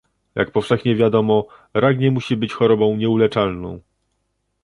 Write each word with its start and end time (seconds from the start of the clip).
Jak 0.35 0.51
powszechnie 0.51 0.95
wiadomo, 0.95 1.45
rak 1.73 1.99
nie 1.99 2.11
musi 2.11 2.37
być 2.37 2.53
chorobą 2.53 2.95
nieuleczalną 2.97 3.79